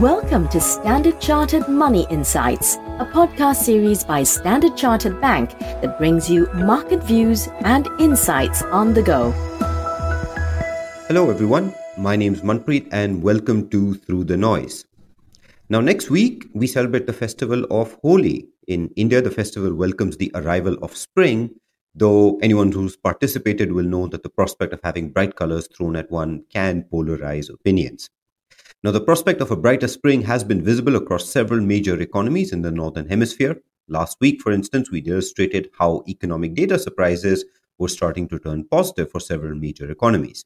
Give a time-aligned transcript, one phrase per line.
[0.00, 6.28] Welcome to Standard Chartered Money Insights, a podcast series by Standard Chartered Bank that brings
[6.28, 9.30] you market views and insights on the go.
[11.06, 11.72] Hello, everyone.
[11.96, 14.84] My name is Manpreet, and welcome to Through the Noise.
[15.68, 18.48] Now, next week, we celebrate the festival of Holi.
[18.66, 21.50] In India, the festival welcomes the arrival of spring,
[21.94, 26.10] though anyone who's participated will know that the prospect of having bright colors thrown at
[26.10, 28.10] one can polarize opinions.
[28.84, 32.60] Now, the prospect of a brighter spring has been visible across several major economies in
[32.60, 33.56] the Northern Hemisphere.
[33.88, 37.46] Last week, for instance, we illustrated how economic data surprises
[37.78, 40.44] were starting to turn positive for several major economies.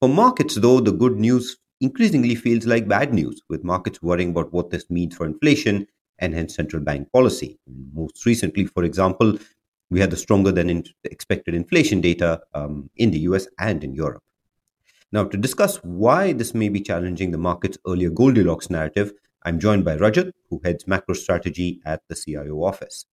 [0.00, 4.54] For markets, though, the good news increasingly feels like bad news, with markets worrying about
[4.54, 5.86] what this means for inflation
[6.18, 7.58] and hence central bank policy.
[7.92, 9.38] Most recently, for example,
[9.90, 14.22] we had the stronger than expected inflation data um, in the US and in Europe.
[15.12, 19.12] Now, to discuss why this may be challenging the market's earlier Goldilocks narrative,
[19.44, 23.06] I'm joined by Rajat, who heads macro strategy at the CIO office.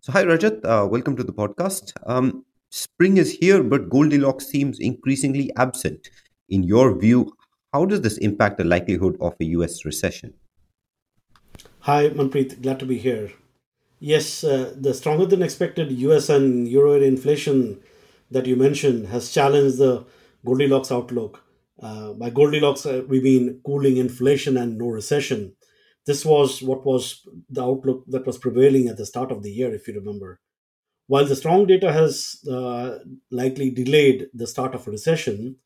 [0.00, 0.64] So, hi, Rajat.
[0.64, 1.92] Uh, welcome to the podcast.
[2.06, 6.08] Um, spring is here, but Goldilocks seems increasingly absent.
[6.48, 7.32] In your view,
[7.72, 10.34] how does this impact the likelihood of a US recession?
[11.82, 12.60] Hi, Manpreet.
[12.60, 13.30] Glad to be here.
[14.00, 17.80] Yes, uh, the stronger than expected US and Euro inflation
[18.28, 20.04] that you mentioned has challenged the
[20.44, 21.44] Goldilocks outlook.
[21.80, 25.54] Uh, by Goldilocks, uh, we mean cooling inflation and no recession.
[26.06, 29.74] This was what was the outlook that was prevailing at the start of the year,
[29.74, 30.40] if you remember.
[31.06, 32.98] While the strong data has uh,
[33.30, 35.56] likely delayed the start of a recession,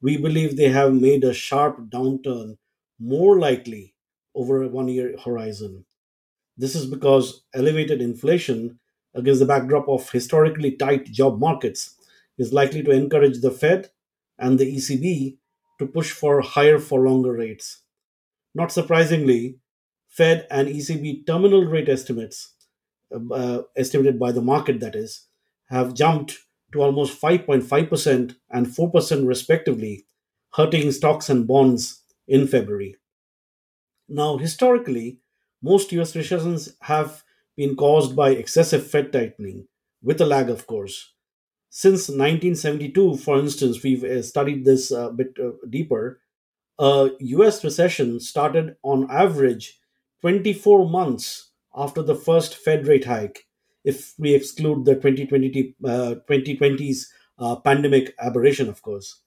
[0.00, 2.56] we believe they have made a sharp downturn
[2.98, 3.94] more likely
[4.34, 5.84] over a one year horizon.
[6.56, 8.78] This is because elevated inflation
[9.14, 11.94] against the backdrop of historically tight job markets
[12.36, 13.90] is likely to encourage the Fed
[14.38, 15.36] and the ECB
[15.78, 17.82] to push for higher for longer rates.
[18.54, 19.58] Not surprisingly,
[20.08, 22.54] Fed and ECB terminal rate estimates,
[23.12, 25.26] uh, estimated by the market that is,
[25.66, 26.38] have jumped
[26.72, 30.06] to almost 5.5% and 4% respectively,
[30.54, 32.96] hurting stocks and bonds in February.
[34.08, 35.20] Now, historically,
[35.62, 37.22] most US recessions have
[37.56, 39.68] been caused by excessive Fed tightening,
[40.02, 41.12] with a lag, of course
[41.70, 46.20] since 1972, for instance, we've uh, studied this a bit uh, deeper.
[46.78, 49.80] A US recession started on average
[50.20, 53.46] 24 months after the first Fed rate hike,
[53.84, 59.20] if we exclude the 2020, uh, 2020's uh, pandemic aberration, of course.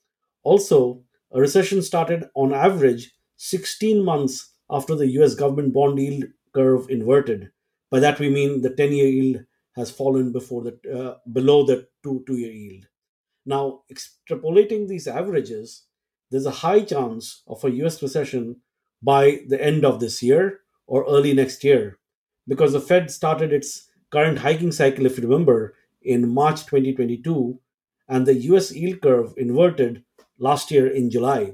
[0.43, 1.01] Also,
[1.31, 7.51] a recession started on average 16 months after the US government bond yield curve inverted.
[7.89, 9.45] By that we mean the 10 year yield
[9.75, 12.87] has fallen before the uh, below the two two year yield.
[13.45, 15.85] Now, extrapolating these averages,
[16.29, 18.57] there's a high chance of a US recession
[19.01, 21.99] by the end of this year or early next year
[22.47, 27.59] because the Fed started its current hiking cycle, if you remember, in March 2022,
[28.09, 30.03] and the US yield curve inverted
[30.37, 31.53] last year in July.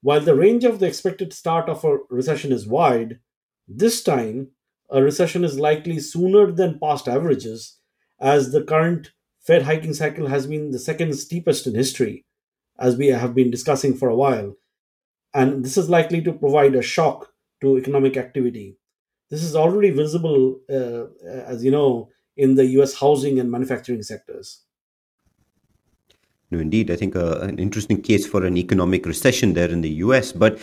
[0.00, 3.20] While the range of the expected start of a recession is wide,
[3.66, 4.48] this time
[4.90, 7.78] a recession is likely sooner than past averages,
[8.20, 12.24] as the current Fed hiking cycle has been the second steepest in history,
[12.78, 14.56] as we have been discussing for a while.
[15.34, 18.78] And this is likely to provide a shock to economic activity.
[19.30, 24.62] This is already visible, uh, as you know, in the US housing and manufacturing sectors.
[26.50, 29.90] No, indeed, I think uh, an interesting case for an economic recession there in the
[30.04, 30.30] US.
[30.30, 30.58] But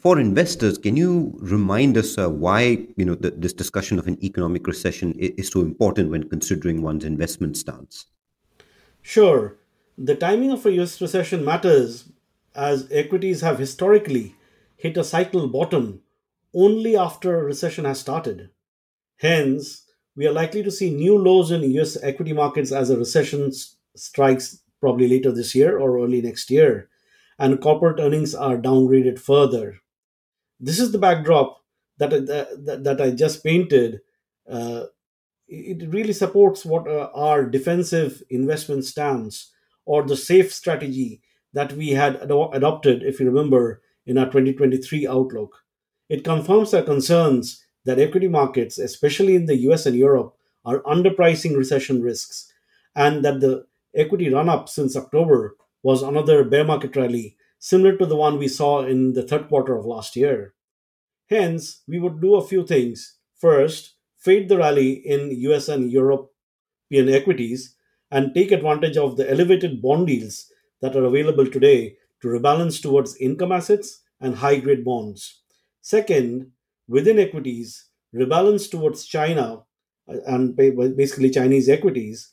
[0.00, 4.22] for investors, can you remind us uh, why you know the, this discussion of an
[4.22, 8.06] economic recession is, is so important when considering one's investment stance?
[9.02, 9.56] Sure,
[9.96, 11.00] the timing of a U.S.
[11.00, 12.08] recession matters
[12.54, 14.34] as equities have historically
[14.76, 16.00] hit a cycle bottom
[16.54, 18.50] only after a recession has started.
[19.16, 19.84] Hence,
[20.16, 23.52] we are likely to see new lows in US equity markets as a recession
[23.94, 26.88] strikes probably later this year or early next year
[27.38, 29.78] and corporate earnings are downgraded further.
[30.60, 31.58] This is the backdrop
[31.98, 34.00] that, that, that I just painted.
[34.50, 34.84] Uh,
[35.48, 39.52] it really supports what uh, our defensive investment stance
[39.86, 45.06] or the safe strategy that we had ad- adopted, if you remember, in our 2023
[45.06, 45.64] outlook.
[46.08, 51.56] It confirms our concerns that equity markets, especially in the US and Europe, are underpricing
[51.56, 52.52] recession risks,
[52.94, 58.06] and that the equity run up since October was another bear market rally, similar to
[58.06, 60.54] the one we saw in the third quarter of last year.
[61.30, 63.16] Hence, we would do a few things.
[63.38, 67.76] First, fade the rally in US and European equities
[68.10, 73.16] and take advantage of the elevated bond yields that are available today to rebalance towards
[73.16, 75.42] income assets and high grade bonds.
[75.80, 76.52] Second,
[76.88, 79.62] within equities, rebalance towards China
[80.08, 82.32] uh, and basically Chinese equities.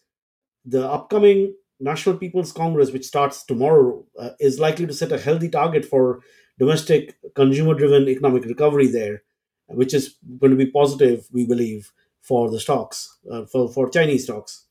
[0.65, 5.49] The upcoming National People's Congress, which starts tomorrow, uh, is likely to set a healthy
[5.49, 6.21] target for
[6.57, 9.23] domestic consumer driven economic recovery there,
[9.67, 11.91] which is going to be positive, we believe,
[12.21, 14.65] for the stocks, uh, for, for Chinese stocks.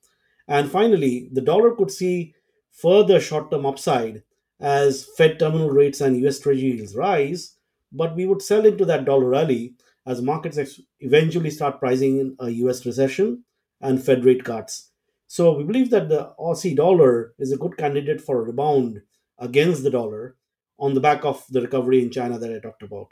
[0.49, 2.35] And finally, the dollar could see
[2.73, 4.23] further short term upside
[4.61, 7.57] as Fed terminal rates and US Treasury yields rise,
[7.93, 9.75] but we would sell into that dollar rally
[10.07, 10.59] as markets
[11.01, 13.45] eventually start pricing in a US recession
[13.81, 14.91] and Fed rate cuts.
[15.27, 19.03] So we believe that the Aussie dollar is a good candidate for a rebound
[19.39, 20.37] against the dollar
[20.79, 23.09] on the back of the recovery in China that I talked about.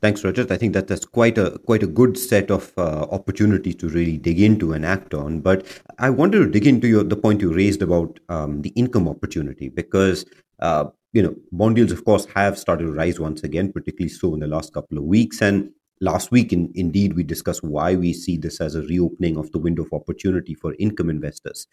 [0.00, 0.52] Thanks, Rajat.
[0.52, 4.16] I think that that's quite a quite a good set of uh, opportunities to really
[4.16, 5.40] dig into and act on.
[5.40, 5.66] But
[5.98, 9.68] I wanted to dig into your the point you raised about um, the income opportunity
[9.68, 10.24] because
[10.60, 14.34] uh, you know bond yields, of course, have started to rise once again, particularly so
[14.34, 15.42] in the last couple of weeks.
[15.42, 19.50] And last week, in, indeed, we discussed why we see this as a reopening of
[19.52, 21.66] the window of opportunity for income investors.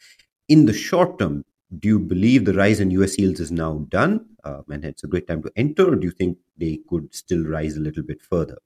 [0.47, 1.43] In the short term,
[1.79, 5.07] do you believe the rise in US yields is now done uh, and it's a
[5.07, 8.21] great time to enter, or do you think they could still rise a little bit
[8.21, 8.57] further?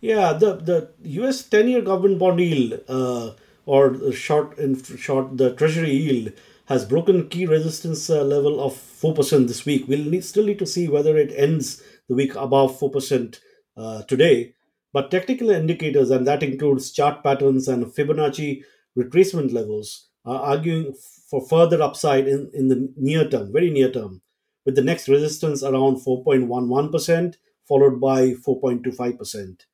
[0.00, 0.90] Yeah, the, the
[1.22, 3.32] US 10 year government bond yield uh,
[3.64, 6.32] or short in short the treasury yield
[6.66, 9.86] has broken key resistance uh, level of 4% this week.
[9.88, 13.38] We'll need, still need to see whether it ends the week above 4%
[13.76, 14.54] uh, today.
[14.92, 18.62] But technical indicators, and that includes chart patterns and Fibonacci
[18.96, 20.94] retracement levels, are arguing
[21.30, 24.22] for further upside in, in the near term, very near term,
[24.64, 27.36] with the next resistance around 4.11%,
[27.68, 29.66] followed by 4.25%.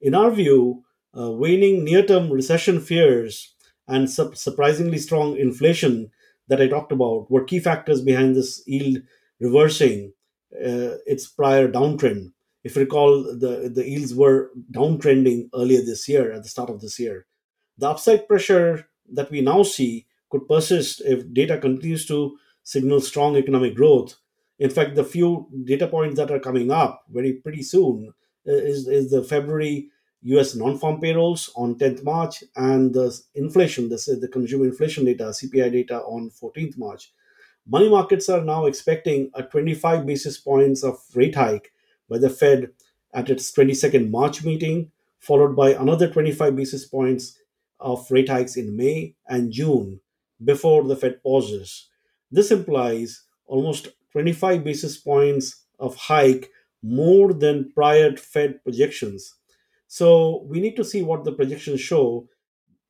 [0.00, 0.84] In our view,
[1.16, 3.54] uh, waning near term recession fears
[3.88, 6.10] and su- surprisingly strong inflation
[6.48, 9.02] that I talked about were key factors behind this yield
[9.40, 10.12] reversing
[10.54, 12.32] uh, its prior downtrend.
[12.62, 16.80] If you recall, the, the yields were downtrending earlier this year, at the start of
[16.80, 17.26] this year.
[17.78, 23.36] The upside pressure that we now see could persist if data continues to signal strong
[23.36, 24.16] economic growth.
[24.58, 28.12] In fact, the few data points that are coming up very pretty soon
[28.46, 29.88] uh, is, is the February
[30.22, 35.24] US non-farm payrolls on 10th March and the inflation, this is the consumer inflation data,
[35.24, 37.12] CPI data on 14th March.
[37.66, 41.72] Money markets are now expecting a 25 basis points of rate hike
[42.10, 42.70] by the Fed
[43.14, 44.90] at its 22nd March meeting,
[45.20, 47.38] followed by another 25 basis points
[47.78, 50.00] of rate hikes in May and June
[50.44, 51.88] before the Fed pauses.
[52.30, 56.50] This implies almost 25 basis points of hike
[56.82, 59.34] more than prior Fed projections.
[59.86, 62.28] So we need to see what the projections show.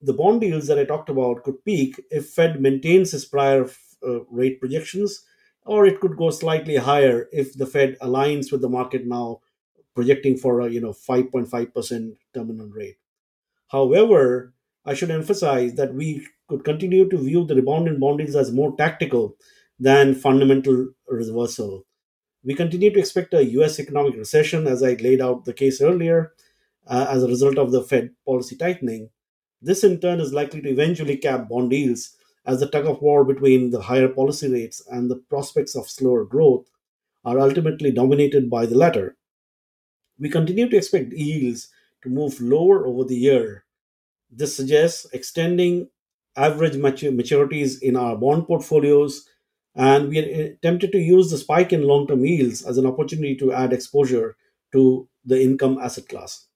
[0.03, 3.69] The bond yields that I talked about could peak if Fed maintains its prior
[4.07, 5.25] uh, rate projections,
[5.67, 9.41] or it could go slightly higher if the Fed aligns with the market now
[9.95, 12.97] projecting for a you know 5.5% terminal rate.
[13.69, 14.55] However,
[14.85, 18.53] I should emphasize that we could continue to view the rebound in bond yields as
[18.53, 19.37] more tactical
[19.79, 21.87] than fundamental reversal.
[22.45, 26.33] We continue to expect a US economic recession, as I laid out the case earlier,
[26.87, 29.11] uh, as a result of the Fed policy tightening.
[29.63, 33.25] This, in turn, is likely to eventually cap bond yields as the tug of war
[33.25, 36.67] between the higher policy rates and the prospects of slower growth
[37.25, 39.17] are ultimately dominated by the latter.
[40.19, 41.69] We continue to expect yields
[42.03, 43.65] to move lower over the year.
[44.31, 45.89] This suggests extending
[46.37, 49.27] average maturities in our bond portfolios,
[49.75, 53.37] and we are tempted to use the spike in long term yields as an opportunity
[53.37, 54.37] to add exposure
[54.73, 56.47] to the income asset class.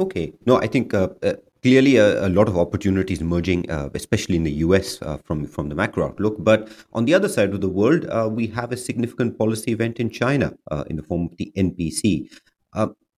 [0.00, 0.32] Okay.
[0.46, 4.44] No, I think uh, uh, clearly a, a, lot of opportunities emerging, uh, especially in
[4.44, 6.36] the US uh, from, from the macro outlook.
[6.38, 10.00] But on the other side of the world, uh, we have a significant policy event
[10.00, 12.28] in China uh, in the form of the NPC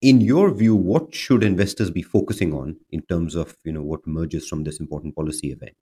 [0.03, 4.01] in your view, what should investors be focusing on in terms of you know what
[4.07, 5.75] emerges from this important policy event?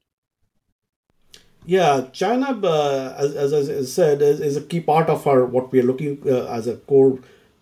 [1.66, 5.72] Yeah, China, uh, as, as, I said, is, is, a key part of our what
[5.72, 7.18] we are looking uh, as a core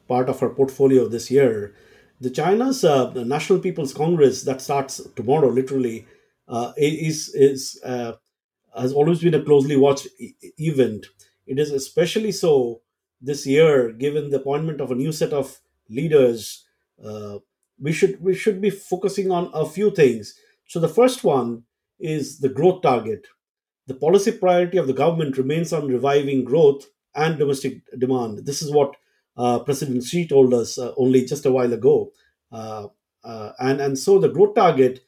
[0.09, 1.75] part of our portfolio this year.
[2.21, 6.07] The China's uh, the National People's Congress that starts tomorrow, literally,
[6.49, 8.13] uh, is is uh,
[8.79, 11.07] has always been a closely watched e- event.
[11.47, 12.83] It is especially so
[13.21, 15.61] this year, given the appointment of a new set of
[15.91, 16.65] leaders,
[17.05, 17.39] uh,
[17.81, 20.35] we should we should be focusing on a few things.
[20.69, 21.65] So the first one
[22.01, 23.27] is the growth target.
[23.87, 28.47] The policy priority of the government remains on reviving growth and domestic demand.
[28.47, 28.95] This is what
[29.65, 32.13] President Xi told us uh, only just a while ago.
[32.51, 32.89] Uh,
[33.25, 35.01] uh and and so the growth target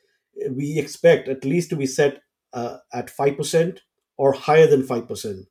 [0.50, 2.22] we expect at least to be set
[2.52, 3.80] uh, at five percent
[4.16, 5.46] or higher than five percent.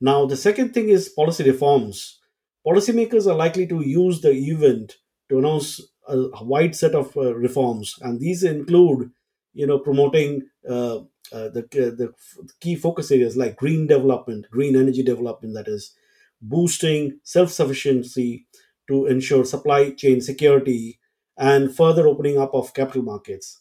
[0.00, 2.20] Now, the second thing is policy reforms.
[2.66, 4.96] Policymakers are likely to use the event
[5.28, 9.10] to announce a wide set of uh, reforms, and these include,
[9.52, 11.00] you know, promoting uh,
[11.32, 12.12] uh, the, the
[12.60, 15.94] key focus areas like green development, green energy development, that is,
[16.40, 18.46] boosting self sufficiency
[18.88, 20.98] to ensure supply chain security,
[21.36, 23.60] and further opening up of capital markets.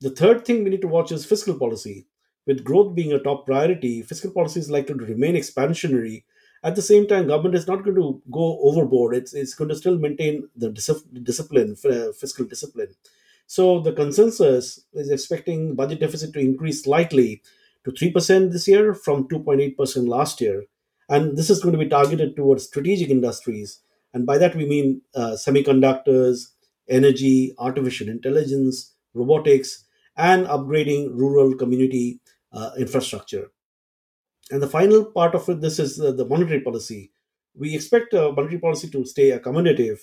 [0.00, 2.06] The third thing we need to watch is fiscal policy.
[2.46, 6.24] With growth being a top priority, fiscal policy is likely to remain expansionary.
[6.62, 9.14] At the same time, government is not going to go overboard.
[9.14, 10.70] It's, it's going to still maintain the
[11.22, 12.94] discipline, fiscal discipline.
[13.46, 17.42] So the consensus is expecting budget deficit to increase slightly
[17.84, 20.64] to 3% this year from 2.8% last year.
[21.08, 23.80] And this is going to be targeted towards strategic industries.
[24.12, 26.48] And by that we mean uh, semiconductors,
[26.88, 29.84] energy, artificial intelligence, robotics,
[30.16, 32.20] and upgrading rural community
[32.52, 33.50] uh, infrastructure.
[34.50, 37.10] And the final part of it, this is uh, the monetary policy.
[37.54, 39.98] We expect uh, monetary policy to stay accommodative.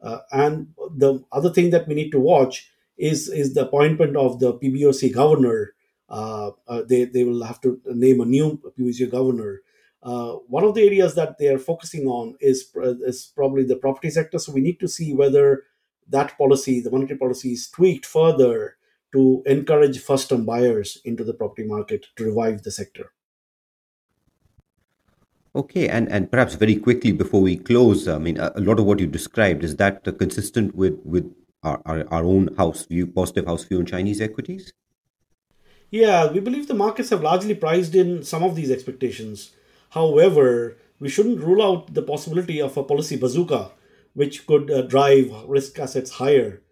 [0.00, 4.38] Uh, and the other thing that we need to watch is, is the appointment of
[4.40, 5.74] the PBOC governor.
[6.08, 6.50] Uh,
[6.86, 9.60] they, they will have to name a new PBOC governor.
[10.02, 13.76] Uh, one of the areas that they are focusing on is, uh, is probably the
[13.76, 14.38] property sector.
[14.38, 15.64] So we need to see whether
[16.08, 18.76] that policy, the monetary policy, is tweaked further
[19.12, 23.12] to encourage first time buyers into the property market to revive the sector.
[25.56, 28.84] Okay, and, and perhaps very quickly before we close, I mean, a, a lot of
[28.84, 33.46] what you described is that consistent with with our, our, our own house view, positive
[33.46, 34.72] house view on Chinese equities?
[35.90, 39.52] Yeah, we believe the markets have largely priced in some of these expectations.
[39.98, 43.72] However, we shouldn't rule out the possibility of a policy bazooka,
[44.14, 46.62] which could uh, drive risk assets higher.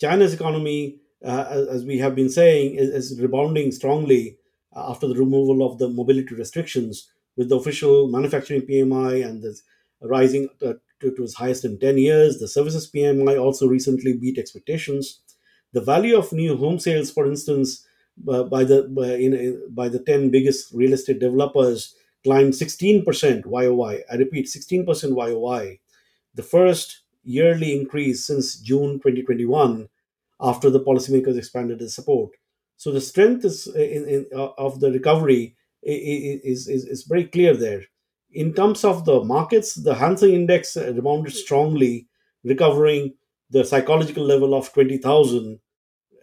[0.00, 4.38] China's economy uh, as we have been saying, is, is, rebounding strongly
[4.74, 9.58] after the removal of the mobility restrictions, with the official manufacturing PMI and the
[10.02, 12.38] rising to, to, its highest in 10 years.
[12.38, 15.20] The services PMI also recently beat expectations.
[15.72, 17.86] The value of new home sales, for instance,
[18.28, 21.94] uh, by the by, in, by the 10 biggest real estate developers
[22.26, 24.02] climbed 16% YOY.
[24.10, 25.78] I repeat, 16% YOY.
[26.34, 29.88] The first yearly increase since June 2021
[30.40, 32.30] after the policymakers expanded their support.
[32.76, 37.54] So the strength is in, in, uh, of the recovery is, is, is very clear
[37.54, 37.82] there.
[38.32, 42.08] In terms of the markets, the Hang Seng Index rebounded strongly,
[42.44, 43.14] recovering
[43.50, 45.60] the psychological level of 20,000.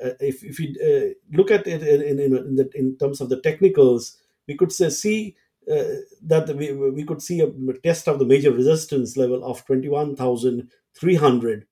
[0.03, 3.29] Uh, if, if you uh, look at it in, in, in, the, in, terms of
[3.29, 4.17] the technicals,
[4.47, 7.51] we could say, see uh, that we, we could see a
[7.83, 11.65] test of the major resistance level of 21,300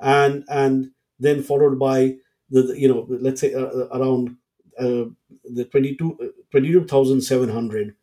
[0.00, 2.16] and and then followed by
[2.50, 4.36] the, you know let's say uh, uh around
[4.78, 5.04] uh,
[5.44, 7.94] the 22 uh, 22,700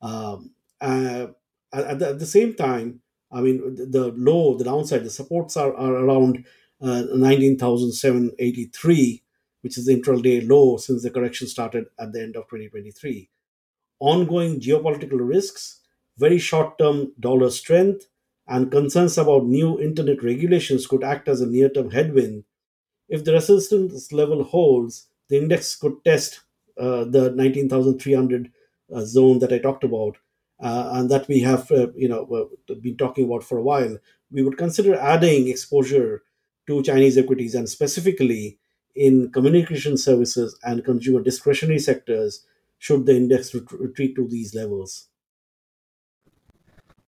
[0.00, 1.26] um, uh,
[1.72, 3.00] at, the, at, the, same time
[3.32, 6.44] I mean the, the, low the downside the supports are, are around
[6.80, 9.22] uh, 19,783
[9.62, 13.28] which is the intraday low since the correction started at the end of 2023
[14.00, 15.80] ongoing geopolitical risks
[16.18, 18.06] very short term dollar strength
[18.46, 22.44] and concerns about new internet regulations could act as a near term headwind
[23.08, 26.40] if the resistance level holds, the index could test
[26.78, 28.50] uh, the 19,300
[28.92, 30.16] uh, zone that I talked about,
[30.60, 33.98] uh, and that we have uh, you know uh, been talking about for a while.
[34.30, 36.22] We would consider adding exposure
[36.66, 38.58] to Chinese equities, and specifically
[38.94, 42.44] in communication services and consumer discretionary sectors,
[42.78, 45.08] should the index retreat to these levels.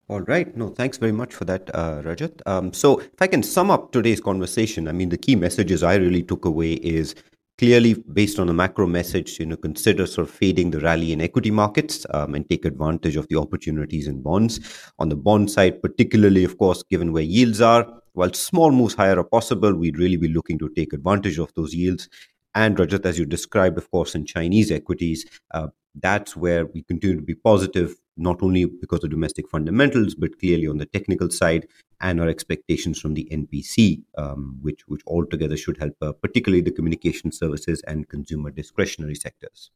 [0.07, 0.55] All right.
[0.57, 2.41] No, thanks very much for that, uh, Rajat.
[2.45, 5.95] Um, so, if I can sum up today's conversation, I mean, the key messages I
[5.95, 7.15] really took away is
[7.57, 11.21] clearly based on a macro message, you know, consider sort of fading the rally in
[11.21, 14.59] equity markets um, and take advantage of the opportunities in bonds.
[14.99, 19.17] On the bond side, particularly, of course, given where yields are, while small moves higher
[19.19, 22.09] are possible, we'd really be looking to take advantage of those yields.
[22.53, 27.15] And Rajat, as you described, of course, in Chinese equities, uh, that's where we continue
[27.17, 31.67] to be positive not only because of domestic fundamentals, but clearly on the technical side
[32.01, 36.71] and our expectations from the NPC, um, which which altogether should help, uh, particularly the
[36.71, 39.71] communication services and consumer discretionary sectors.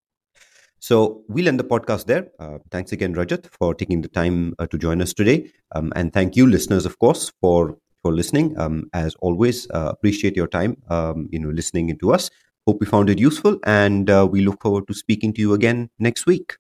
[0.80, 2.28] So we'll end the podcast there.
[2.40, 6.14] Uh, thanks again, Rajat, for taking the time uh, to join us today, um, and
[6.14, 8.58] thank you, listeners, of course, for for listening.
[8.60, 12.30] Um, as always, uh, appreciate your time, um, you know, listening into us.
[12.68, 15.92] Hope you found it useful, and uh, we look forward to speaking to you again
[16.00, 16.58] next week.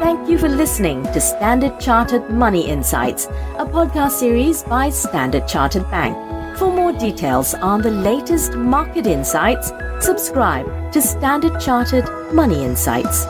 [0.00, 3.26] Thank you for listening to Standard Chartered Money Insights,
[3.58, 6.16] a podcast series by Standard Chartered Bank.
[6.56, 13.26] For more details on the latest market insights, subscribe to Standard Chartered Money Insights.